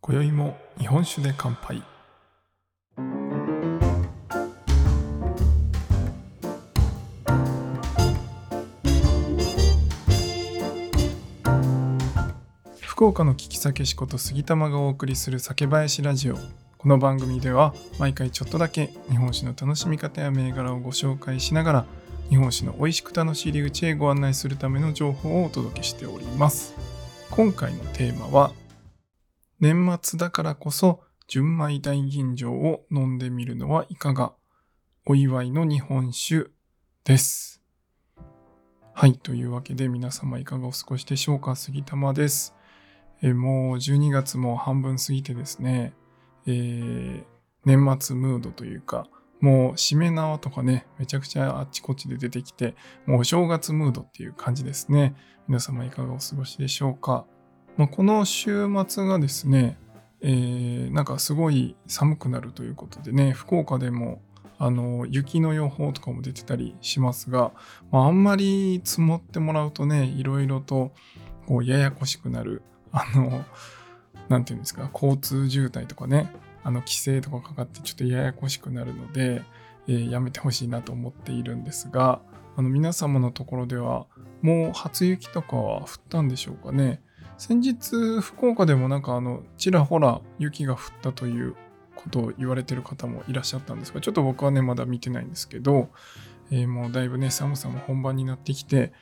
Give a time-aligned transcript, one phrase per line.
[0.00, 1.91] 今宵も日本酒で乾杯。
[13.02, 16.36] 福岡の聞き酒師こと杉玉がお送りする酒林ラジオ
[16.78, 21.86] この番組では毎回ちょっとだけ日本酒の楽しみ方や銘柄をご紹介しながら
[22.30, 26.76] 日本酒の美味しく楽しい入り口へご案内するための情報をお届けしております
[27.32, 28.52] 今回のテーマは
[29.58, 34.32] 年末だからこそ純米大吟醸を飲んでみるのはいかが
[35.06, 36.50] お祝いの日本酒
[37.02, 37.60] です。
[38.94, 39.14] はい。
[39.14, 42.54] というわけで皆様いかがお過ごしでしょうか杉玉です。
[43.22, 45.94] えもう12月も半分過ぎてですね、
[46.46, 47.24] えー
[47.64, 49.06] 年末ムードというか、
[49.40, 52.74] もう締め縄とかね、めちゃくちゃあっちこっちで出てきて、
[53.06, 55.14] もうお正月ムードっていう感じですね。
[55.48, 57.24] 皆様いかがお過ごしでしょうか。
[57.76, 59.78] まあ、この週末がですね、
[60.22, 64.22] えーなんかすごい寒くなるということでね、福岡でも
[64.58, 67.52] あの雪の予報とかも出てたりしますが、
[67.90, 70.92] まあ、あんまり積もってもらうとね、いろいろと
[71.46, 72.62] こうややこしくなる、
[72.92, 73.44] あの、
[74.28, 76.30] なんていうんですか、交通渋滞とかね、
[76.62, 79.42] あの規制とかかかってちょっとややこしくなるので、
[79.88, 82.20] えーやめてほしいなと思っているんですが、
[82.56, 84.06] あの皆様のところでは
[84.42, 87.02] もう初雪とかは降ったんでしょうかね。
[87.38, 91.56] 先日福岡でもなんかあのちらほら雪が降ったという
[91.96, 95.88] ことを言われてる方もいらっしゃったんですがちょっと僕はねまだ見てないんですけど、
[96.50, 98.92] えーもうだいぶね寒さも本番になってきて、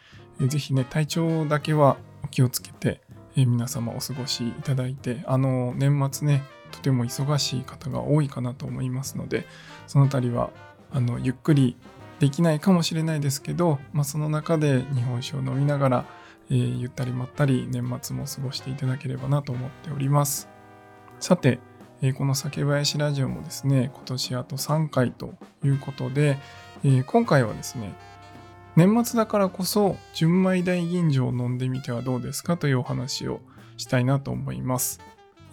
[0.41, 3.02] えーぜひね体調だけはお気をつけて、
[3.36, 9.46] え皆様お過ごしいただいてあの年末ねとても忙しい方が多いかなと思いますので
[9.86, 10.50] そのあたりは
[10.92, 11.76] あのゆっくり
[12.18, 16.04] できないかもしれないですけど、まあ、その中で日本酒を飲みながら
[16.50, 20.48] えーゆったりまったり年末も過ごしていただければなと思っております。
[21.20, 21.60] さて、
[22.02, 26.38] えーこの酒林ラジオもですね、今年あと3回ということで、
[26.82, 27.94] えー今回はですね、
[28.80, 33.42] 年末だからこそ純米大吟醸を飲んでみてはどうですかというお話を
[33.76, 35.00] したいなと思います。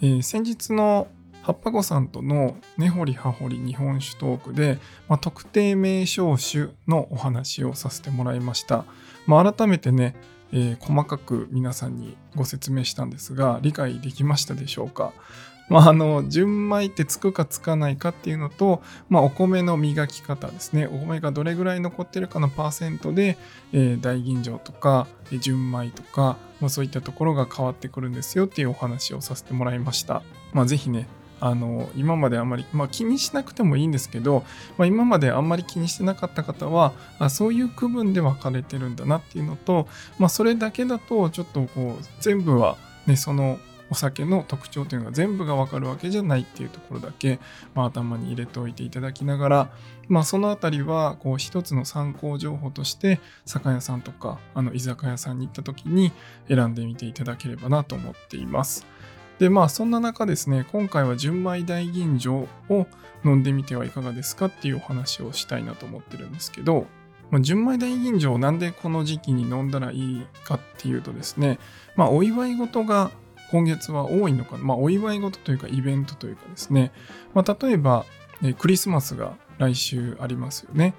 [0.00, 1.08] えー先日の
[1.42, 4.78] 葉っぱ子さんとの根掘り葉掘り日本酒トークで、
[5.08, 8.86] まあ、特定名称酒のお話をさせてもらいました。
[9.26, 10.16] まあ、改めてね、
[10.52, 15.12] えー細かく皆さんにご説明したんですが理解できましたでしょうか？
[15.68, 20.86] まあ、あの純米ってつくかつかないかっていうのと、まあ、お米の磨き方ですね。
[20.86, 23.36] お米がどれぐらい残ってるかのパーセントで、
[23.72, 31.06] えー大吟醸とかえ純米とか、まあ、そういったところが変わってくるんですよっていうお話をさせてもらいました、まあ、ぜひね
[31.40, 34.44] あの今まであんまり、まあ、気にしなくてもいいんですけど、
[34.76, 39.86] まあ、今まであんまり気にしてなかった方はあそういう区分で分かれてるんだなっていうのと、
[40.18, 43.58] まあ、それだけだとちょっとこう全部はねその
[43.90, 47.38] お酒の特徴というのが全部が分かるわけじゃないっていうところだけ、
[47.74, 49.70] まあ、頭に入れておいていただきながら、
[50.08, 56.12] まあ、そのあたりはこう一つの参考情報として酒屋さんとかあの居酒屋さんに行った時に
[56.48, 58.86] 選んでみていただければなと思っています。
[59.38, 62.86] でまあそんな中ですね今回は純米大吟醸を
[63.24, 66.86] 飲んでみてはいかがですかっていうお話をしたいなと思ってるんですけど、
[67.40, 71.58] 純米大吟醸をなんでこの時期に飲んだらいいかっていうとですね
[71.94, 73.10] まあお祝い事が
[73.50, 76.92] 今月は多いのか、まあ、お祝い事というかイベントというかですね、
[77.34, 78.04] まあ、例えば、
[78.58, 80.94] クリスマスが来週ありますよね。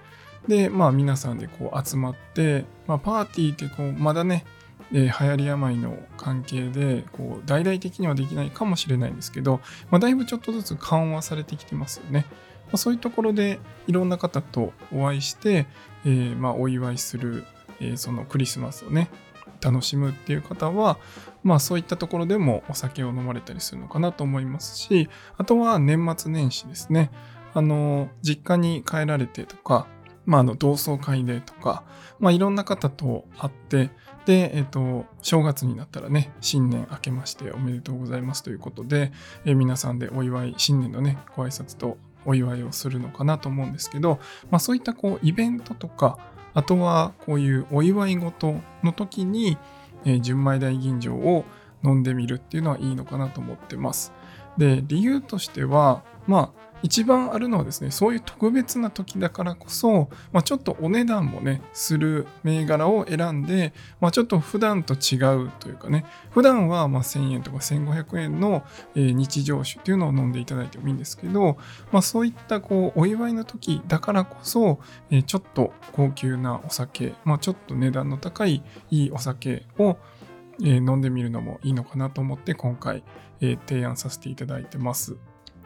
[0.48, 4.46] でまあ皆さんでこう集まって、まあ、パーティーってこうまだね
[4.92, 9.60] 流行り病の関係でこう大々的にはできないかもしれないんですけど、
[9.92, 12.26] まあ、だいぶちょっとずつ緩和されてきてますよね。
[12.68, 15.68] まあ、そういうところでいろんな方とお会いして、
[16.06, 17.46] えーまあ、お祝いする、
[17.80, 19.10] えーそのクリスマスをね
[19.62, 20.98] 楽しむっていう方は、
[21.44, 27.12] まあ、そういったところでもお酒を飲まれたりするのかなと思いますしあとは年末年始ですね。
[27.54, 29.88] あの実家に帰られてとか、
[30.26, 31.84] まあ、あの同窓会でとか、
[32.20, 33.90] まあ、いろんな方と会って
[34.30, 39.12] で、えっと、正月になったらね、新年明けましておめでとうございますということで、
[39.44, 44.20] え皆さんでお祝い、新年のね、ご挨拶とお祝いをするのかなと思うんですけど、
[44.52, 46.20] まあそういったこうイベントとか、
[46.60, 48.54] あとはこういうお祝い事
[48.84, 49.58] の時に、
[50.04, 51.46] え純米大吟醸を
[51.86, 54.12] 飲んでみるっていうのはいいのかなと思ってます。
[54.60, 68.64] で、理由としては、まあ、一番あるのはですね、そういう特別な時だからこそ、まあ、ちょっとお値段もね、する銘柄を選んで、まあ、ちょっと普段と違うというかね、普段はま1000円とか1500円の、
[68.96, 71.58] 日常酒っていうのを飲んでいただいてもいいんですけど、
[71.92, 74.80] まあ、そういったこうお祝いの時だからこそ、
[75.26, 79.98] ちょっと高級なお酒、まあ、ちょっと値段の高いいいお酒を
[80.64, 83.04] え飲んでみるのもいいのかなと思って今回、
[83.42, 85.18] え提案させていただいてます。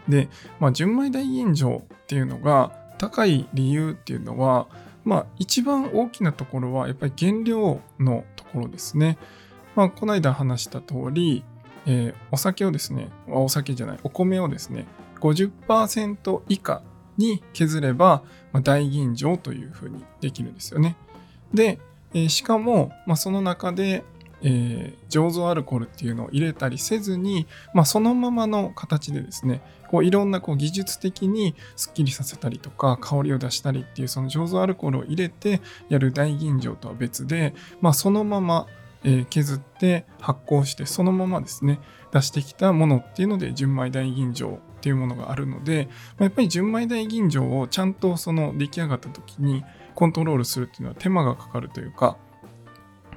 [0.08, 0.30] で、
[0.60, 4.68] まあ、純米大吟醸っていうのが高い理由っていうのは、
[5.04, 9.18] まあ、一番大きなところはやっぱり原料のところですね。
[9.76, 11.44] まあ、この間話した通り、
[11.86, 14.86] えー、お酒をですね、お酒じゃない、お米をですね、
[15.20, 16.82] 50%以下
[17.18, 20.96] に削れば、まあ、大吟醸というふうにできるんですよね。
[21.54, 21.80] で、
[22.14, 24.04] えー、しかも、まあ、その中で、
[24.44, 38.68] えー、醸造アルコールっていうのを入れたりせずに、まあ、そのままの形でですねこういろんなこう技術的にすっきりさせたりとか香りを出したりっていうその醸造アルコールを入れてやる大吟醸とは別で、まあ、そのまま、
[39.04, 41.80] え、削って発酵してそのままですね
[42.12, 45.88] 出してきたものっていうので純米大吟醸っていうものがあるので、
[46.18, 49.64] まあ、やっぱり純米大吟醸をちゃんとその出来上がった時に
[49.96, 52.18] コントロールするっていうのは手間がかかるというか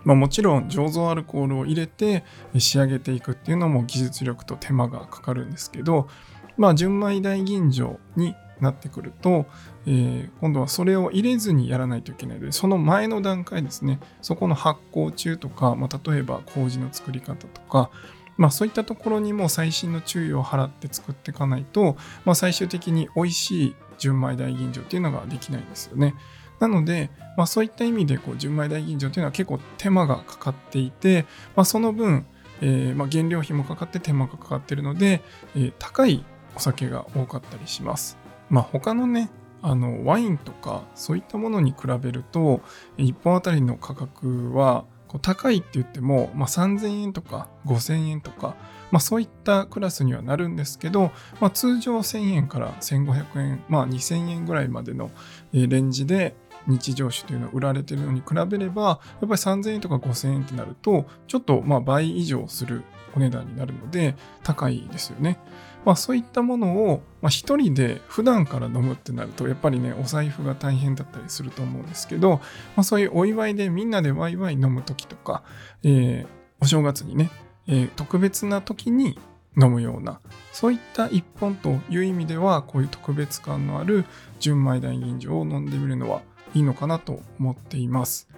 [0.06, 2.24] まあ、もちろん醸造アルコールを入れて
[2.56, 6.08] 仕上げていくっていうのも技術力と手間がかかるんですけど、
[6.56, 9.46] まあ、純米大吟醸になってくると、
[9.84, 17.90] えー、今度はそれを入れずにやらないといけないので、その前の段階ですね、そこの発酵中とか、まあ、例えば麹の作り方とか、
[18.36, 26.14] まあ、そういったところにも細心の注意を払って作っていかないと、まあ、最終的に美味しい純米大吟醸っていうのができないんですよね。
[26.60, 32.26] なので、まあ、そういった意味でこう純米大吟醸というのは結構手間がかかっていて、まあ、その分、
[32.60, 35.22] えー、まあ原料費もかかって手間がかかっているので、
[35.54, 36.24] えー、高い
[36.54, 38.16] お酒が多かったりします。
[38.48, 39.30] まあ、他のね
[39.62, 42.60] あのワインとかそういったものに比べると
[42.98, 44.84] 1本あたりの価格は
[45.22, 48.56] 高いって言っても、まあ、3000円とか5000円とか、
[48.90, 51.10] まあ、そういったクラスにはなるんですけど、
[51.40, 55.10] まあ、通常1000円から1500円、まあ、2000円ぐらいまでの
[55.52, 56.34] レンジで
[56.66, 62.84] 日常酒というのを売られてるのに比べれば、やっぱり3000円とか5000円ってなると、ちょっとまあ倍以上する
[63.14, 65.38] お値段になるので、高いですよね。
[65.84, 72.40] まあそういったものを、まあ、一人で普段から飲むってなると、やっぱりね、お財布が大変だったりすると思うんですけど、
[72.74, 75.42] まあそういうお祝いでみんなでワイワイ飲む時とか、
[75.84, 76.26] えー、
[76.60, 77.30] お正月にね、
[77.68, 79.18] えー、特別な時に
[79.60, 80.20] 飲むような、
[80.52, 84.04] そういった一本という意味では、こういう特別感のある
[84.40, 86.22] 純米大吟醸を飲んでみるのは
[86.54, 88.28] いいのかなと思っています。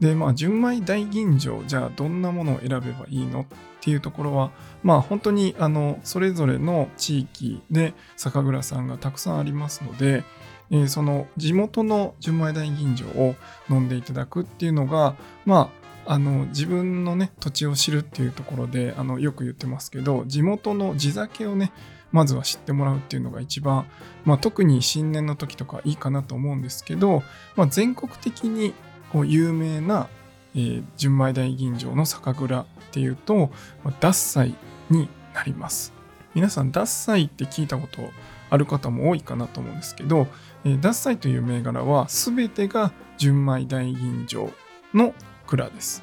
[0.00, 3.46] で、まあ、純米大吟醸、じゃあどんなものを選べばいいのっ
[3.80, 4.50] ていうところは、
[4.82, 10.24] まあ本当にあの、それぞれの地域で酒蔵さんがたくさんありますので、
[10.70, 13.34] えー、その地元の純米大吟醸を
[13.68, 15.70] 飲んでいただくっていうのが、ま
[16.06, 21.72] あ、あの自分のね土地を知るっていうところであのよく言ってますけど地元の地酒をね
[22.12, 23.86] まずは知ってもらうっていうのが一番、
[24.24, 27.22] まあ、特に新年の時とかいいかなと思うんですけど、
[27.56, 28.74] まあ、全国的に
[29.12, 30.08] こう有名な、
[30.54, 33.50] えー、純米大吟醸の酒蔵っていうと、
[33.84, 34.54] まあ、獺祭
[34.90, 35.92] になります。
[36.34, 38.10] 皆さん、獺祭って聞いたこと
[38.50, 40.26] ある方も多いかなと思うんですけど、
[40.64, 44.52] えー、獺祭という銘柄は全てが純米大吟醸
[44.94, 45.14] の
[45.46, 46.02] 蔵です。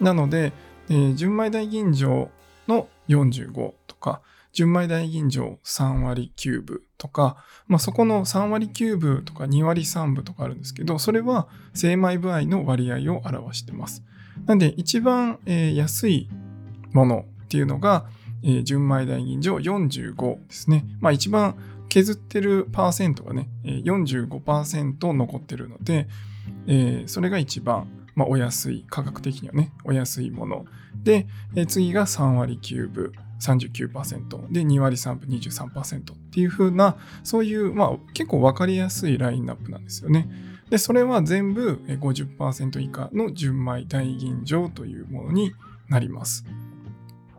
[0.00, 0.52] なので、
[0.88, 2.28] えー、純米大吟醸
[2.68, 4.20] の45とか、
[4.52, 7.36] 純米大吟醸3割9分とか、
[7.66, 14.02] まあ、そこの3割9分とか2割3分とかあるんですけど、それは精米部合の割合を表してます。
[14.46, 16.28] なんで一番、安い
[16.92, 18.06] ものっていうのが、
[18.64, 20.84] 純米大吟醸45ですね。
[21.00, 21.56] まあ一番
[21.88, 26.08] 削ってるパーセントがね、45%残ってるので、
[27.06, 27.88] それが一番、
[28.20, 30.66] まあ、お安い、価格的にはね、お安いもの。
[31.02, 33.12] で、え、次が3割9分。
[33.40, 40.28] 39%で2割3分23%っていう風なそういうまあ結構分かりやすいラインナップなんですよね。
[40.68, 45.54] でそれは全部50%以下の純米大吟醸というものに
[45.88, 46.44] なります。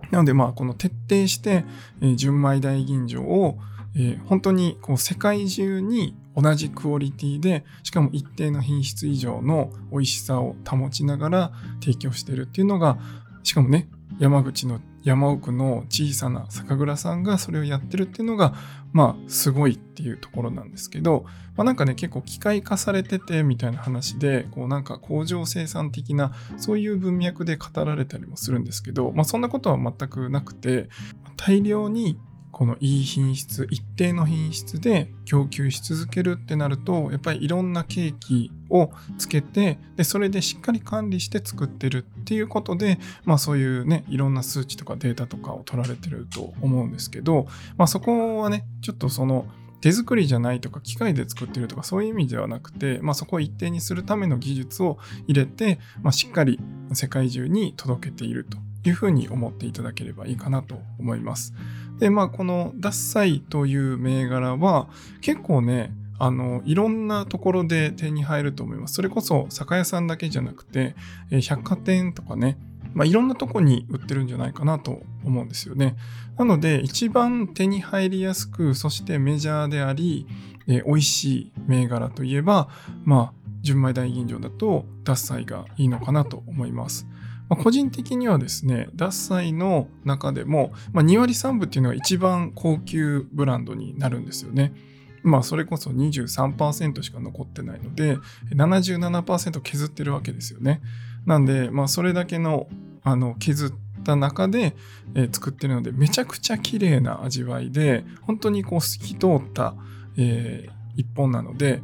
[0.09, 1.65] なのでまあこの徹底して
[2.01, 3.59] え純米大吟醸を
[3.95, 12.97] え本当にこう世界中に同じクオリティでしかも一定の品質以上の美味しさを保ちながら提供してるっていうのが
[13.43, 18.53] しかもね山口の山奥の小さな酒蔵さんがそれをやってるっていうのが
[18.93, 30.89] まあすごいっていうところなんですけど、まあ、なんかね結構機械化されててみたいな話でこうなんか工場生産的なそういう文脈で語られたりもするんですけど、まあ、そんなことは全くなくて
[31.35, 32.19] 大量に
[32.61, 49.47] このいい品質、一定の品質で供給し続けるってなると、やっぱりいろんなケーキをつけて、で、それでしっかり管理して作ってるっていうことで、まあそういうね、いろんな数値とかデータとかを取られてると思うんですけど、まあそこはね、ちょっとその、
[49.81, 56.59] 手作りじゃないとか機械で作ってるとかそういう意味ではなくて、まあ、そこを一定にするための技術を入れて、まあ、しっかり
[56.93, 61.55] 世界中に届けているというふうに思っていただければいいかなと思います。
[62.01, 64.89] で、まあ、このダッサイという銘柄は
[65.21, 68.95] 結構ね、あの、いろんなところで手に入ると思います。
[68.95, 70.95] それこそ酒屋さんだけじゃなくて、
[71.29, 72.57] え百貨店とかね、
[72.95, 75.95] まあ、いろんなとこに売ってるんじゃないかなと思うんですよね。
[76.39, 80.25] なので、一番手に入りやすく、そしてメジャーであり、
[80.67, 82.67] えー、美味しい銘柄といえば、
[83.03, 87.05] まあ、純米大吟醸だと、ダッサイがいいのかなと思います。
[87.51, 94.73] まあ、個人的にはですね、ダッサイの中でも、まあ、2割3分っていうのが一番高級ブランドになるんですよね。
[95.21, 98.17] まあそれこそ23%しか残ってないので、
[98.55, 100.81] 77%削ってるわけですよね。
[101.25, 102.67] なんで、まあそれだけの
[103.03, 104.73] あの削った中で、
[105.13, 109.75] えー、作ってるので、めちゃくちゃ綺麗な味わいで、本当にこう透き通った、
[110.17, 111.81] えー、一本なので、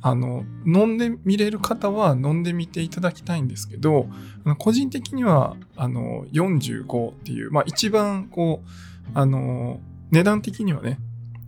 [0.00, 4.08] あの、飲んでみれる方は飲んでみていただきたいんですけど、
[4.58, 8.68] 個人的には、あの、45っていう、まあ一番こう、
[9.14, 10.98] あの、値段的にはね、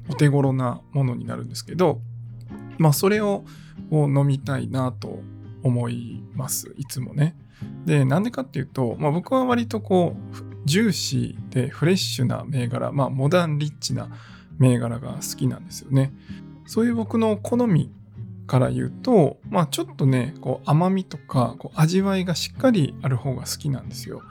[0.09, 2.00] お手頃なものになるんですけど、
[2.78, 3.45] まあそれを
[3.90, 5.21] 飲みたいなと
[5.62, 7.37] 思います、いつもね。
[7.87, 14.09] で、なんでかっていうと、まあ僕は割とこう、ジューシーでフレッシュな銘柄、まあモダンリッチな
[14.59, 16.12] 銘柄が好きなんですよね。
[16.66, 17.90] そういう僕の好み
[18.50, 24.23] から言うと、まあちょっとね、こう甘みとかこう味わいがしっかりある方が好きなんですよ。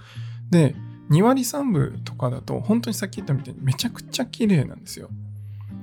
[0.51, 0.75] で、
[1.09, 5.09] 2割3分とかだと本当にさっき言ったみたいにめちゃくちゃ綺麗なんですよ。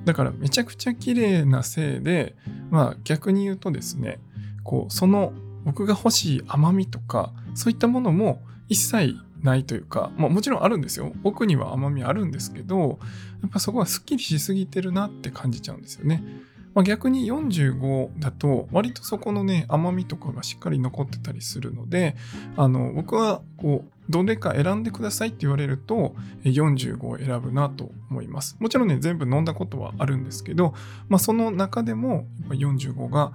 [0.05, 2.35] だからめちゃくちゃ綺麗なせいで、
[2.69, 4.19] まあ逆に言うとですね、
[4.63, 5.33] こうその
[5.65, 11.11] 僕が欲しい甘みとかそういったものも一切ないというか、まあ、もちろんあるんですよ。
[11.23, 12.99] 奥には甘みあるんですけど、
[13.41, 16.23] やっぱそこはすっきりしすぎてるなって感じちゃうんですよね。
[16.77, 22.15] まあ、逆に45だと割とそこのね甘みとかがしっかり残ってたりするので
[22.55, 28.57] あの僕はこうどれか選んでくださいって言われると45を選ぶなと思います。
[28.59, 30.75] もちろんね全部飲んだことはあるんですけど、
[31.09, 33.31] まあ、その中でもやっぱ45が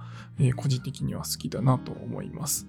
[0.55, 2.65] 個人的には好きだなと思います。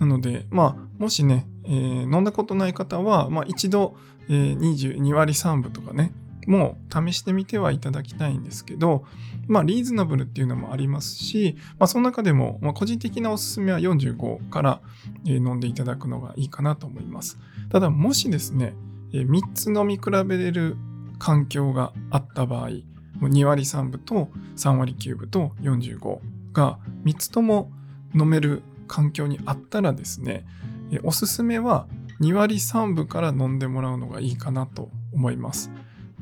[0.00, 3.96] なので、まあ、もしね、えー、飲んだことない方は、まあ、一度、
[4.28, 6.12] えー、22割3分とかね、
[6.46, 9.04] も試してみてはいただきたいんですけど、
[9.48, 14.80] まあ、リーズナブルっていうのもありますし、まあ、その中でも、ま、個人的なおすすめは45から、
[15.24, 17.38] 飲んでいただくのがいいかなと思います。
[17.70, 18.74] ただ、もしですね、
[19.12, 20.76] え3つ飲み比べれる
[21.18, 22.70] 環境があった場合、
[23.20, 26.18] 2割3分と3割9分と45
[26.52, 27.70] が3つとも
[28.14, 30.44] 飲める環境にあったらですね、
[31.02, 31.86] おすすめは
[32.20, 35.70] 2割3分から飲んでもらうのがいいかなと思います。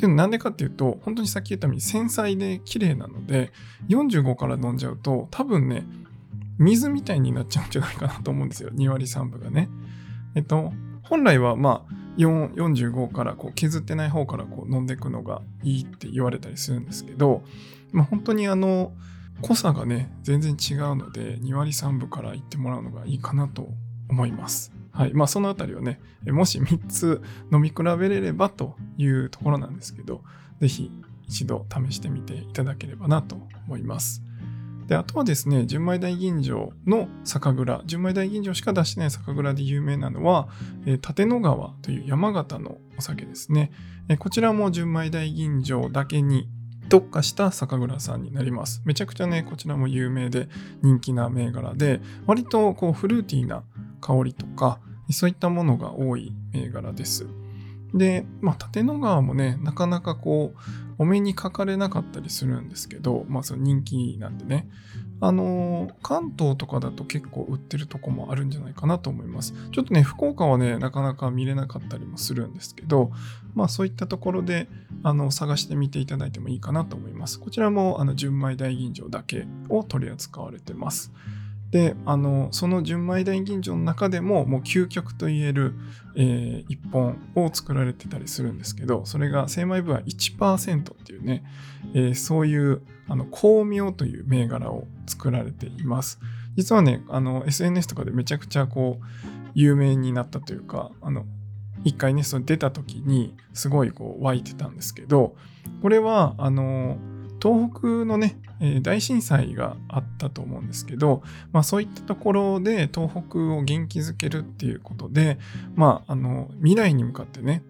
[0.00, 3.52] でもなんでかっていうと、本当にさっき言ったように繊細で綺麗なので、
[3.88, 5.84] 45から飲んじゃうと、多分ね、
[6.58, 8.70] 水みたいになっちゃうんじゃないかなと思うんですよ。
[8.70, 9.68] 2割3分がね。
[10.34, 17.42] えっと、本来はまあ、45からこう削ってない方からこう飲んでいくのがいいって言われたりするんですけど、
[17.92, 18.92] まあ、本当にあの、
[19.42, 23.68] 濃さがね、全然違うので、2割3分からいってもらうのがいいかなと
[24.08, 24.72] 思います。
[25.00, 25.14] はい。
[25.14, 30.20] まあ、そのあたりをね、もし3つ飲み比べれればというところなんですけど、
[30.60, 30.90] ぜひ
[31.26, 34.22] 一度試してみていただければなと思います。
[34.88, 40.48] で、あとはですね、純米大吟醸の酒蔵、純米大吟醸しか出してない酒蔵で有名なのは、
[40.84, 43.72] えー、立野川という山形のお酒ですね。
[44.10, 46.46] えー、こちらも純米大吟醸だけに
[46.90, 48.82] 特化した酒蔵さんになります。
[48.84, 50.48] めちゃくちゃね、こちらも有名で
[50.82, 53.62] 人気な銘柄で、割とこうフルーティーな
[54.02, 54.78] 香りとか、
[55.12, 57.26] そういったものが多い銘柄です。
[57.94, 60.58] で、まあ、立野川もね、なかなかこう、
[60.98, 64.68] お目にかかれなかったりするんですけど、まあ、その人気なんでね。
[65.22, 69.54] あのー、関東とかだと結構売ってるとこもあるんじゃないかなと思います。
[69.72, 73.10] ちょっとね、福岡はね、なかなか見れなかったりもするんですけど、
[73.54, 74.68] まあ、そういったところで、
[75.02, 77.38] あの、探してみていただいてもいいかなと思います。
[77.38, 81.12] こちらも、あの、純米大吟醸だけを取り扱われてます。
[81.70, 85.74] であのその純米大吟醸の中でももう究極といえる、
[86.16, 91.44] えー、一本を作られてたりするんですけどそれが精米部は1%っていうね、
[91.94, 96.20] えー、そういうあの巧妙という銘柄を作られています。
[96.56, 99.04] 実はねあの SNS とかでめちゃくちゃこう
[99.54, 101.24] 有名になったというかあの
[101.84, 105.36] 一回ねその出た時にすごいこう湧いてたんですけど
[105.82, 106.98] これはあの
[107.42, 108.36] 東北のね、
[108.82, 115.38] 大震災があったと思うんですけど、まあ、そういったところで東北を元気づけるっていうことで、
[115.74, 117.62] まあ、あの未来に向かってね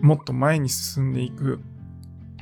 [0.00, 1.60] もっと前に進んでいく。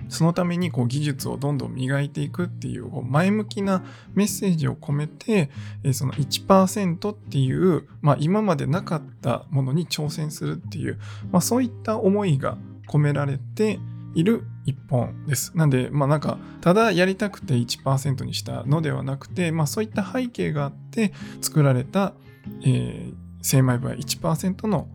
[0.09, 3.83] そのためにこう技術をどんどん磨いていくっていう前向きな
[4.15, 5.49] メッセージを込めて、
[5.93, 10.99] その1%っていう、まあ、今までなかったものに挑戦するっていう、
[11.31, 12.59] まあ、そういった思いが
[12.89, 13.79] 込められて
[14.15, 15.57] いる一本です。
[15.57, 22.15] なんで、まあなんか、ただやりたくて1%にしたのではなくて、まあそういった背景があって作られた、
[22.65, 24.89] えー、精米部合1%の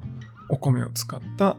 [0.50, 1.58] お米を使った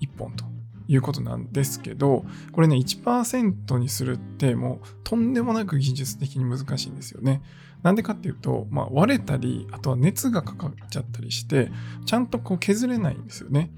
[0.00, 0.44] 一本と
[0.86, 7.42] いうことなんですけど、これね、1%にするってもうとんでもなく技術的に難しいんですよね。
[7.82, 11.70] なんでかっていうと、まあ、割れたり、あとは熱がかかっちゃったりして、
[12.06, 13.70] ちゃんとこう削れないんですよね。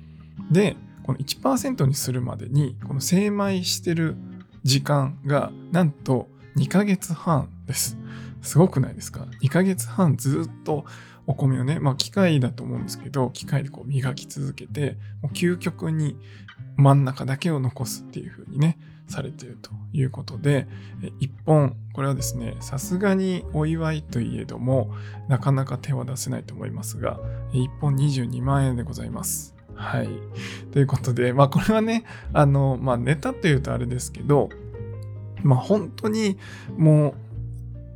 [0.50, 0.76] で、
[1.10, 4.16] この1%にするまでに、この精米してる
[4.62, 7.98] 時間がなんと2ヶ月半です。
[8.42, 10.84] すごくないですか ?2 ヶ月半ずっと
[11.26, 16.16] お米をね、まあ機械だと思うんですけど、機械でこう磨き続けて、もう究極に
[16.76, 20.68] 真ん中だけを残すっていう風にね、されているということで、
[21.18, 24.94] 1本、これはですね、さすがにお祝いといえども、
[25.28, 27.18] なかなか手は出せないと思いますが、
[27.52, 29.59] 1本22万円でございます。
[29.80, 30.08] はい。
[30.72, 34.50] ということで、まあこれはね、あの、まあネタというとあれですけど、
[35.42, 36.36] まあ本当に
[36.76, 37.14] も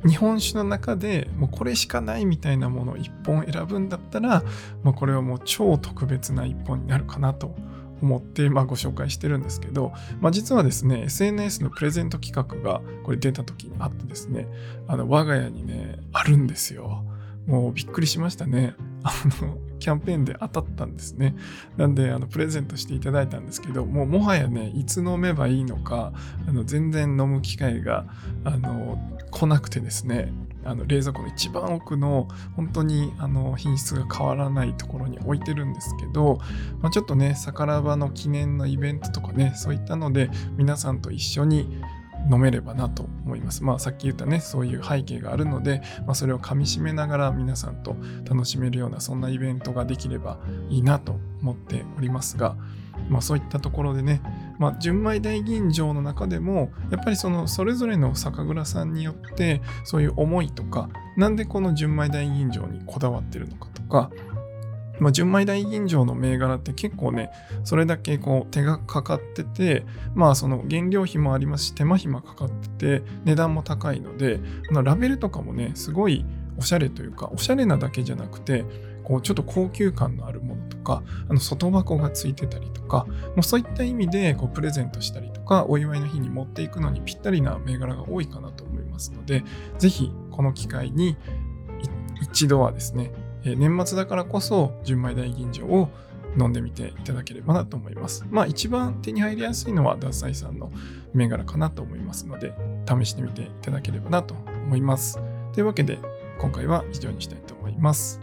[0.03, 4.43] う日本酒の中でもうこれしかないみたいなものを1本選ぶんだったら、
[4.83, 7.55] まあ、これはもう超特別な1本になるかなと
[8.01, 14.47] 思って、まあ、ご紹介してるんですけど、まあ、実はですね SNS のプレゼント企画がこれ出た時にあってですね
[14.87, 17.03] あの我が家にねあるんですよ
[17.47, 19.11] もうびっくりしましたねあ
[19.41, 21.35] のキャンペーンで当たったんですね。
[21.77, 26.13] なんで、あの、プレゼントしていただいたんですけど、もうもはやね、いつ飲めばいいのか、
[26.47, 28.05] あの、全然飲む機会が、
[28.43, 28.99] あの、
[29.31, 30.31] 来なくてですね、
[30.65, 36.39] あの冷蔵庫の一番奥の本当にあの品質が変わらないところに置いてるんですけど、
[36.81, 41.79] まあ、ちょっとね、さらばの記念のイベントとかね、そういったので皆さんと一緒に
[42.31, 43.63] 飲めればなと思います。
[43.63, 47.95] まあさっき言ったね、そういう背景があるので、まあ、それをかみしめながら皆さんと
[48.29, 52.55] 楽しめるようなそんなイベントができればいいなと思っておりますが、
[53.09, 54.21] まあそういったところでね、
[54.57, 64.11] まあ純米大吟醸の中でも、やっぱりそのそれぞれの酒蔵さんによってそういう思いとか、なんでこの純米大吟醸にこだわってるのかとか、
[64.99, 67.31] まあ、純米大吟醸の銘柄って結構ね、
[67.63, 74.39] それだけこう手がかかってて、まあその原料費もありますし、手間暇かかってて、値段も高いので、
[74.71, 76.25] のラベルとかもね、すごい
[76.57, 78.65] おしゃれというか、おしゃれなだけじゃなくて、
[79.03, 89.43] こうちょっと高級感のあるものとか、あの外箱がついてたりとか、もうそういった意味でこうプレゼントしたりとか、お祝いの日に持っていくのにぴったりな銘柄が多いかなと思いますので、
[89.77, 91.17] ぜひこの機会に
[92.21, 93.11] 一度はですね、
[93.45, 95.89] え年末だからこそ純米大吟醸を
[96.37, 98.25] 飲んでみていただければなと思います。
[98.29, 100.71] まあ一番手に入りやすいのはダッサイさんの
[101.13, 102.53] 銘柄かなと思いますので
[102.87, 105.19] 試してみていただければなと思います。
[105.53, 105.99] というわけで
[106.39, 108.19] 今回は以上にしたいと思います。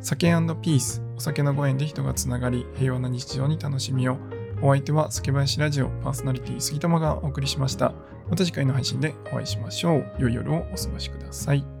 [0.00, 0.28] 酒
[0.60, 4.18] ピース、お酒のご縁で人がつながり平和な日常に楽しみを。
[4.62, 7.92] お相手は酒林ラジオパーソナリティ杉玉がお送りしました。
[8.28, 10.06] また次回の配信でお会いしましょう。
[10.18, 11.73] 良い夜をお過ごしください。